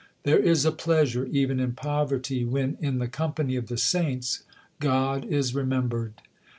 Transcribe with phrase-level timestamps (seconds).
[0.23, 4.41] There is a pleasure even in poverty when in the company of the saints
[4.79, 6.13] God is remembered.